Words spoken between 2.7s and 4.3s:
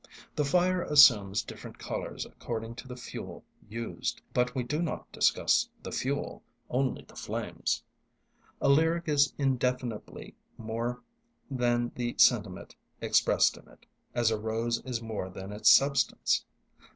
to the fuel used;